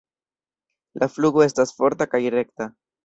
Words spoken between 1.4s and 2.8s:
estas forta kaj rekta.